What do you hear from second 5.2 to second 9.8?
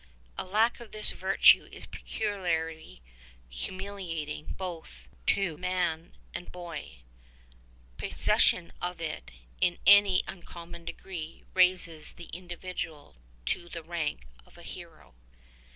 to man and boy: possession of it in